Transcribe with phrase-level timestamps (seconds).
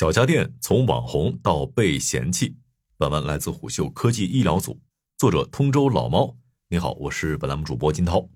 [0.00, 2.56] 小家电从网红到被嫌弃。
[2.96, 4.80] 本文来自虎嗅科技医疗组，
[5.18, 6.38] 作者通州老猫。
[6.70, 8.30] 你好，我是本栏目主播金涛。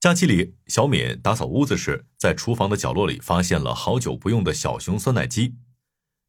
[0.00, 5.54] 假期里，小敏打扫屋子时，在厨房的角落里发现了好久不用的小熊酸奶机。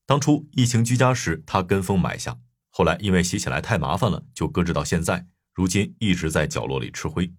[0.05, 2.37] 当初疫情居家时，她跟风买下，
[2.69, 5.25] 后来因为洗起来太麻烦了，就搁置到现在。
[5.55, 7.33] 如今一直在角落里吃灰。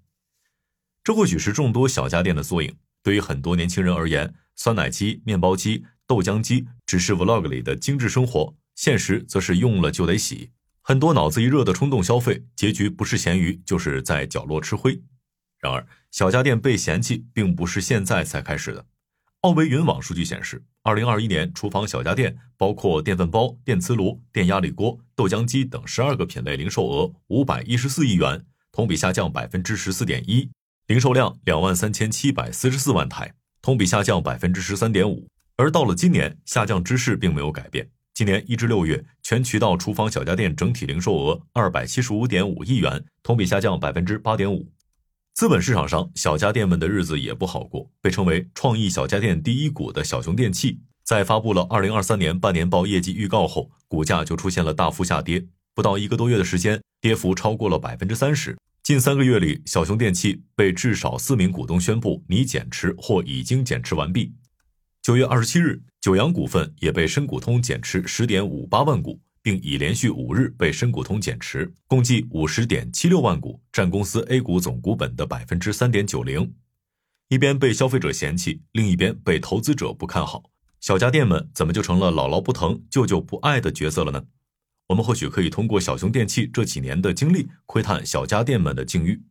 [1.05, 2.77] 这或许是众多小家电的缩影。
[3.05, 5.85] 对于很多年轻人而言，酸奶机、面包机。
[6.15, 10.49] 豆浆机只是 vlog 里的精致生活，现实则是用了就得洗。
[10.81, 15.03] 很多脑子一热的冲动消费，结局不是咸鱼，就是在角落吃灰。
[15.59, 18.87] 然而，小家电被嫌弃并不是现在才开始的。
[19.41, 30.49] 奥维云网数据显示，二零二一年厨房小家电包括电饭煲、电磁炉、电压力锅、豆浆机等十二个品类，零售额五百一十四亿元，同比下降百分之十四点一，
[30.87, 35.27] 零售量两万三千七百四十四万台，同比下降百分之十三点五。
[35.57, 37.89] 而到了今年，下降之势并没有改变。
[38.13, 44.69] 今年一至六月，全渠道厨房小家电整体零售额二百七十五点五亿元，同比下降百分之八点五。
[45.33, 47.89] 资本市场上，小家电们的日子也不好过。
[48.01, 55.45] 被称为“创意小家电第一股”的小熊电器，在发布了二零二三年半年报业绩预告后，股价就出现了大幅下跌。
[55.73, 58.57] 不到一个多月的时间，跌幅超过了百分之三十。
[58.83, 64.33] 近三个月里，小熊电器被至少四名股东宣布拟减持或已经减持完毕。
[65.05, 76.55] 九月二十七日，九阳股份也被深股通减持十点五八万股，并已连续五日被深股通减持，共计五十点七六万股，占公司 A 股总股本的百分之三点九零。
[77.29, 80.45] 一边被消费者嫌弃，另一边被投资者不看好，
[80.81, 84.25] 小家电们怎么就成了姥姥不疼、舅舅不爱的角色了呢？
[84.87, 89.23] 我们或许可以通过小熊电器这几年的经历，窥探小家电们的境遇。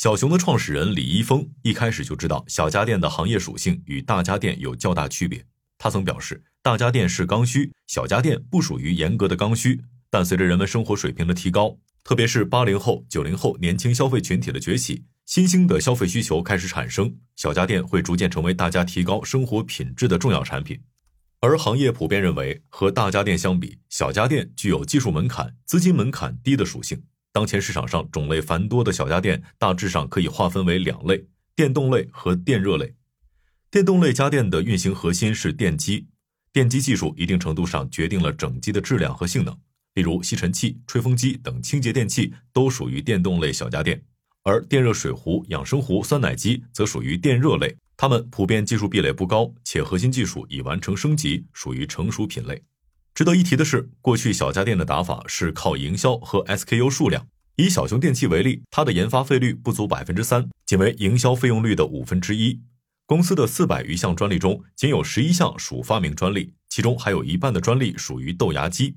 [0.00, 5.44] 小熊的创始人李一峰一开始就知道小家电的行业属性与大家电有较大区别。
[5.76, 9.82] 他曾表示，大家电是刚需，小家电不属于严格的刚需。
[10.08, 20.80] 但随着人们生活水平的提高，特别是八零后、九零后年轻消费群体的崛起，新兴的消费需求开始产生，小家电会逐渐成为大家提高生活品质的重要产品。
[21.40, 27.02] 而行业普遍认为，和大家电相比，小家电具有技术门槛、资金门槛低的属性。
[27.32, 32.94] 当前市场上种类繁多的小家电，大致上可以划分为两类：电动类和电热类。
[33.70, 36.06] 电动类家电的运行核心是电机，
[36.52, 39.56] 电机技术一定程度上决定了整机的质量和性能。
[39.94, 44.02] 例如吸尘器、吹风机等清洁电器都属于电动类小家电，
[44.42, 47.76] 而电热水壶、养生壶、酸奶机则属于电热类。
[47.96, 52.62] 它们普遍技术壁垒不高，且核心技术已完成升级，属于成熟品类。
[53.20, 57.28] 值得一提的是，过去小家电的打法是靠营销和 SKU 数量。
[57.56, 62.62] 以小熊电器为例，它的研发费率不足百分之三，仅为营销费用率的五分之一。
[63.04, 68.96] 公司的四百余项专利中，仅有十一项属发明专利，其中还有一半的专利属于豆芽机。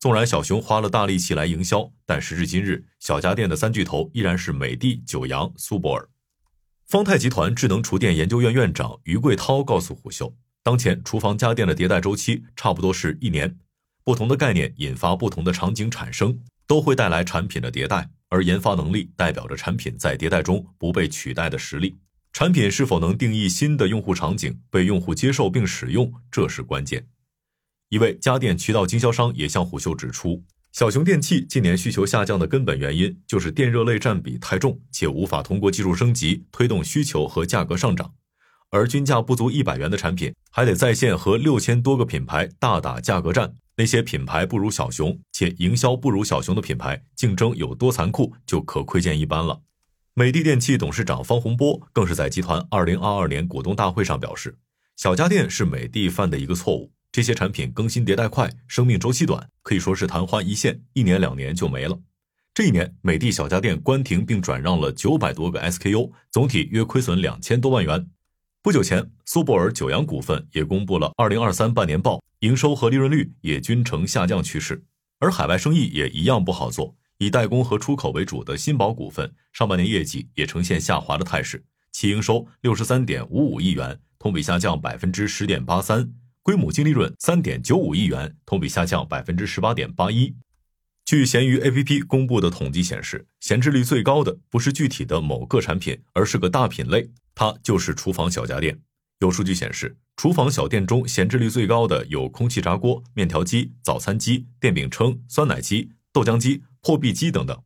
[0.00, 6.08] 纵然小熊花了大力气来营销，但时至今日，小家电的三巨头依然是美的、九阳、苏泊尔。
[6.86, 10.34] 方太集团智能厨电研究院院长于贵涛告诉虎嗅。
[10.64, 13.54] 当前厨房家电的迭代周期差不多是一年，
[14.02, 21.98] 不同的概念引发不同的场景产生，都会带来产品的迭代，而研发能力代表着产品在迭代中不被取代的实力。
[22.32, 27.06] 产品是否能定义新的用户场景，被用户接受并使用，这是关键。
[27.90, 30.42] 一位家电渠道经销商也向虎嗅指出，
[30.72, 38.14] 小熊电器近年需求下降的根本原因就是电热类占比太重，且无法通过技术升级推动需求和价格上涨。
[38.74, 43.54] 而均价不足一百元的产品，还得在线和六千多个品牌大打价格战。
[43.76, 49.62] 那些品牌不如小熊且营销不如小熊的品牌，竞争有多残酷，就可窥见一斑了。
[50.14, 54.56] 美的电器董事长方洪波更是在集团二零二二年股东大会上表示，
[54.96, 56.90] 小家电是美的犯的一个错误。
[57.12, 61.96] 这些产品更新迭代快，生命周期短，可以说是昙花一现，一年两年就没了。
[62.52, 68.08] 这一年，美的小家电关停并转让了九百多个 SKU，总体约亏损两千多万元。
[68.64, 74.82] 不久前，苏泊尔九阳股份也公布了二零二三半年报，营收和利润率也均呈下降趋势，
[75.18, 76.96] 而海外生意也一样不好做。
[77.18, 81.62] 以代工和出口为主的新宝股份，上半年业绩也呈现下滑的态势，
[81.92, 86.10] 其营收六十三点五五亿元，同比下降百分之十点八三，
[86.40, 90.34] 规模净利润三点九五亿元，同比下降百分之十八点八一。
[91.04, 97.10] 据闲鱼 APP 公布的统计显示，闲置率最高的不是具体的某个产品，而是个大品类。
[97.34, 98.80] 它就是厨房小家电。
[99.20, 107.58] 有数据显示，厨房小店中闲置率最高的有空气炸锅、面条机、早餐机、电饼铛、酸奶机、豆浆机、破壁机等等。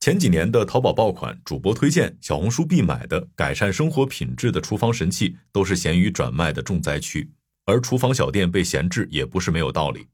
[0.00, 7.30] 前几年的淘宝爆款、主播推荐、小红书必买的改善生活品质的厨房神器，都是闲鱼转卖的重灾区。
[7.64, 10.06] 而厨房小店被闲置也不是没有道理。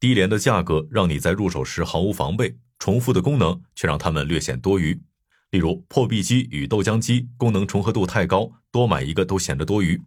[0.00, 5.00] 低廉的价格让你在入手时毫无防备，重复的功能却让他们略显多余。
[5.50, 10.00] 例如，破壁机与豆浆机功能重合度太高，多买一个都显得多余。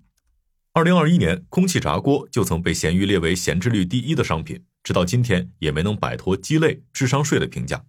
[0.73, 7.83] 二零二一年，空气炸锅就曾被闲鱼列为闲置率第一的商品，直到今天也没能摆脱鸡肋、智商税的评价。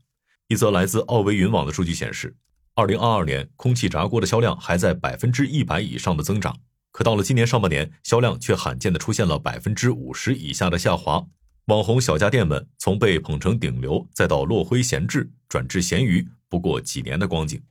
[0.49, 2.35] 一则来自奥维云网的数据显示，
[2.75, 6.57] 二零二二年空气炸锅的销量还在百分之一百以上的增长，
[6.91, 11.27] 可到了今年上半年，销量却罕见的出现了百分之五十以下的下滑。
[11.67, 17.63] 网红小家电们从被捧成顶流，再到落灰闲置，转至咸鱼，不过几年的光景。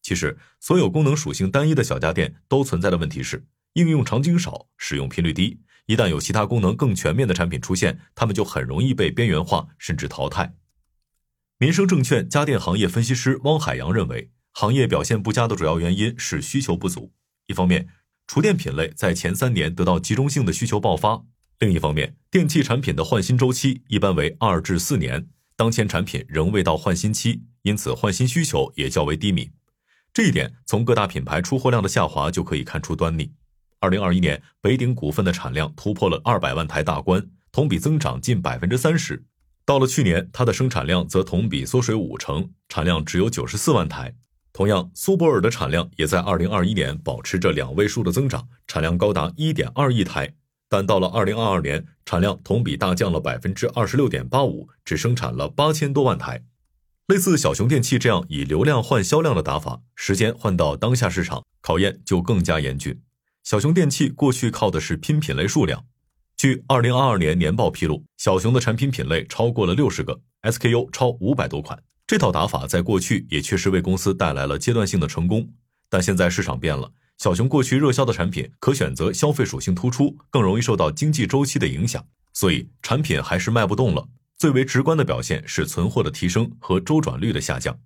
[0.00, 3.44] 其实，所有功能属性单一的小家电都存在的问题是。
[3.74, 5.60] 应用场景少，使用频率低。
[5.86, 10.54] 一旦有其他功能更全面的产品出现，它们就很容易被边缘化甚至淘汰。
[11.58, 17.12] 民生证券家电行业分析师汪海洋认为，行业表现不佳的主要原因是需求不足。
[17.46, 17.88] 一方面，
[18.26, 21.26] 厨电品类在前三年得到集中性的需求爆发；
[21.60, 25.28] 另一方面，电器产品的换新周期一般为二至四年，
[25.58, 29.50] 当前产品仍未到换新期，因此换新需求也较为低迷。
[30.14, 33.32] 这一点从各大品牌出货量的下滑就可以看出端倪。
[33.80, 39.24] 二零二一年，北鼎股份的产量突破了二百万台大关，同比增长近百分之三十。
[39.64, 44.14] 到了去年，它的生产量则同比缩水五成，产量只有九十四万台。
[44.52, 50.32] 同样，苏泊尔的产量也在二零二一年保持着两位数的增长，产量高达一点二亿台。
[50.70, 56.42] 但到了二零二二年，产量同比大降了百分之二十六点八五，只生产了八千多万台。
[57.08, 62.98] 类似小熊电器这样以流量换销量的打法，时间换到当下市场，考验就更加严峻。
[63.44, 65.84] 小熊电器过去靠的是拼品类数量，
[66.34, 71.78] 据二零二二年年报披露，小熊的产品品类超过了六十个，SKU 超五百多款。
[72.06, 75.52] 这套打法在过去也确实为公司带来了阶段性的成功，
[75.90, 84.08] 但现在市场变了，小熊过去热销的产品可选择消费属性突出，更容易受到经济周期的影响，所以产品还是卖不动了。
[84.38, 87.76] 最为直观的表现是存货的提升和周转率的下降。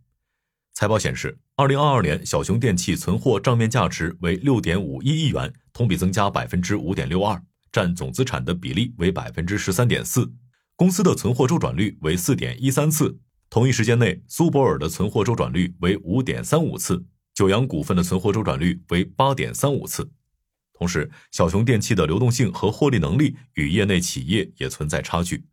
[0.74, 7.42] 财报显示，二零二二年小熊电器存货账面价值为六点五一亿元，同比增加百分之五点六二，
[7.72, 10.30] 占总资产的比例为百分之十三点四。
[10.76, 13.18] 公司的存货周转率为四点一三次，
[13.48, 17.02] 同一时间内，苏泊尔的存货周转率为五点三五次，
[17.34, 20.10] 九阳股份的存货周转率为八点三五次。
[20.72, 25.44] 同时，小熊电器的流动性和获利能力与业内企业也存在差距。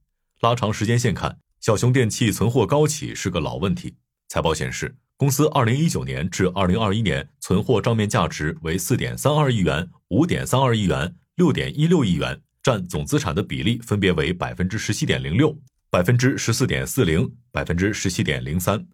[0.42, 3.96] 拉长时间线看，小熊电器存货高企是个老问题。
[4.28, 4.96] 财报显示。
[5.20, 15.54] 公司二零一九年至二零二一年存货账面价值为四点三二亿元、五点三二亿元、六点一六亿元，占总资产的比例分别为百分之十七点零六、
[15.90, 18.88] 百分之十四点四零、百分之十七点零三。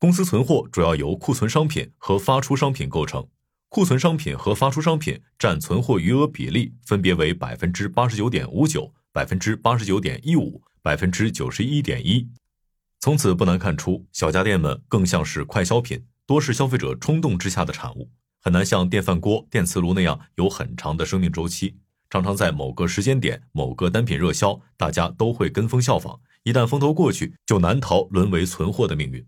[0.00, 3.28] 公司存货主要由库存商品和发出商品构成，
[3.68, 12.26] 库存商品和发出商品占存货余额比例分别为百分之八十九点五九、百分之八十九点一五、百分之九十一点一。
[12.98, 18.10] 从此不难看出，小家电们更像是快消品，多是消费者冲动之下的产物，
[18.40, 21.76] 很难像电饭锅、电磁炉那样有很长的生命周期。
[22.08, 29.22] 常常在某个时间点、某个单品热销，大家都会跟风效仿，一旦风头过去，就难逃沦为存货的命运。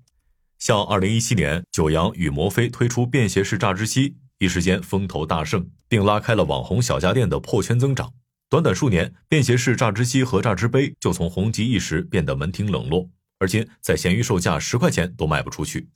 [0.64, 8.12] 像二零一七年，九阳与摩飞推出便携式榨汁机，一时间风头大盛，并拉开了网红小家电的破圈增长。
[8.48, 13.10] 短短数年，便携式榨汁机和榨汁杯就从红极一时变得门庭冷落。
[13.40, 15.88] 而今在闲鱼售价十块钱都卖不出去，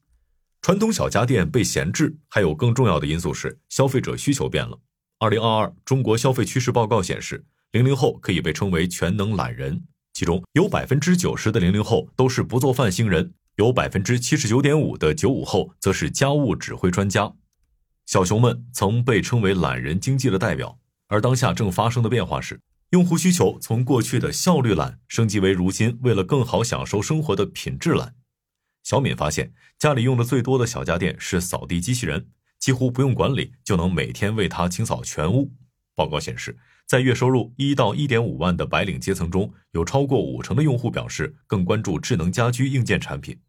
[0.61, 4.77] 传统小家电被闲置，还有更重要的因素是消费者需求变了。
[5.21, 17.33] 二零二二中国消费趋势报告显示，零零后可以被称为全能懒人，其中有百分之九十的零零后都是不做饭星人，有百分之七十九点五的九五后则是家务指挥专家。
[18.05, 22.61] 小熊们曾被称为懒人经济的代表，而当下正发生的变化是。
[22.91, 28.15] 用户需求从过去的效率懒升级为如今为了更好享受生活的品质懒。
[28.85, 32.29] 小敏发现，家里用的最多的小家电是扫地机器人，
[32.61, 35.51] 几乎不用管理就能每天为它清扫全屋。
[35.97, 43.41] 报告显示，在月收入一到一点五万的白领阶层中，有超过五成的用户表示更关注智能家居硬件产品。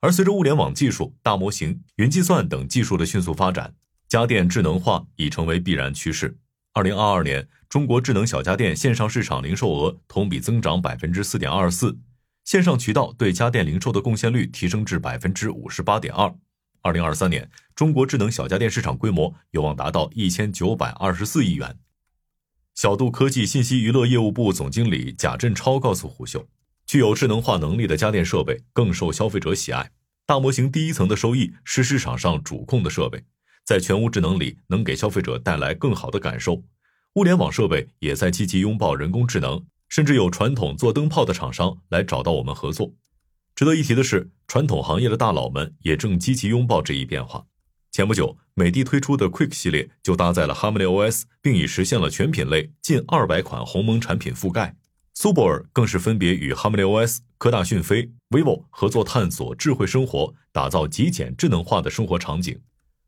[0.00, 3.74] 而随着物联网技术、大模型、云计算等技术的迅速发展，
[4.06, 6.36] 家电智能化已成为必然趋势。
[6.74, 11.98] 二零二二年，中国智能小家电线上市场零售额同比增长百分之四点二四，
[12.44, 16.34] 线上渠道对家电零售的贡献率提升至百分之五十八点二。
[16.82, 21.78] 二零二三年，中国智能小家电市场规模有望达到一千九百二十四亿元。
[22.74, 26.48] 小度科技信息娱乐业务部总经理贾振超告诉虎嗅，
[26.84, 29.92] 具有智能化能力的家电设备更受消费者喜爱，
[30.26, 33.22] 大模型第一层的收益是市场上主控的设备。
[33.64, 36.64] 在全屋智能里，能给消费者带来更好的感受。
[37.14, 42.92] 物联网设备也在积极拥抱人工智能，甚至有传统做灯泡的厂商来找到我们合作。
[43.62, 47.46] 值得一提的是，传统行业的大佬们也正积极拥抱这一变化。
[47.92, 54.74] 前不久，美的推出的 Quick 系列就搭载了 HarmonyOS，并已实现了全品类近二百款鸿蒙产品覆盖。
[55.14, 62.60] 苏泊尔更是分别与 HarmonyOS、科大讯飞、vivo 合作，探索智慧生活，打造极简智能化的生活场景。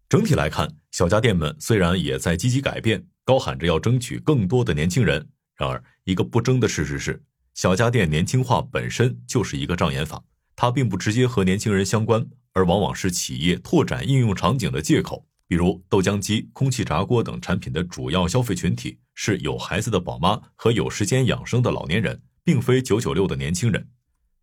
[0.08, 7.20] 整体来看，小家电们虽然也在积极改变，高喊着要争取更多的年轻人，然而一个不争的事实是，
[7.54, 10.22] 小家电年轻化本身就是一个障眼法，
[10.56, 15.26] 它并不直接和年轻人相关，而往往是企业拓展应用场景的借口。
[15.46, 23.86] 比如豆浆机、空气炸锅等产品的主要消费群体是有孩子的宝妈和有时间养生的老年人，并非九九六的年轻人。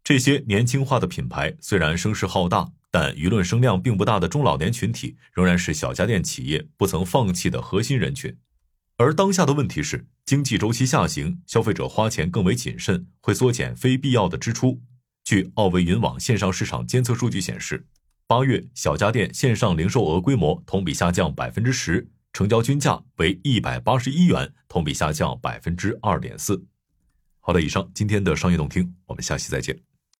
[0.04, 8.38] 这些年轻化的品牌虽然声势浩大，但舆论声量并不大的中老年群体仍然是小家电企业不曾放弃的核心人群。
[8.98, 14.82] 而当下的问题是，经济周期下行，消费者花钱更为谨慎，会缩减非必要的支出。
[15.32, 17.88] 据奥维云网线上市场监测数据显示。
[18.28, 26.62] 八月小家电线上零售额规模同比下降百分之十，成交均价为一百八十一元，同比下降百分之二点四。
[27.40, 29.91] 好的，以上今天的商业动听，我们下期再见。